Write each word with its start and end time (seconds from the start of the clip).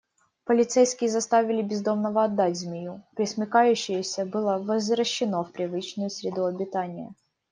Полицейские 0.45 1.11
заставили 1.11 1.61
бездомного 1.61 2.23
отдать 2.23 2.57
змею, 2.57 3.03
пресмыкающееся 3.15 4.25
было 4.25 4.57
возвращено 4.57 5.43
в 5.43 5.51
привычную 5.51 6.09
среду 6.09 6.45
обитания. 6.47 7.13